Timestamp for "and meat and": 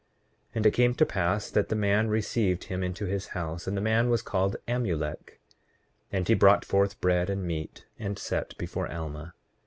7.29-8.17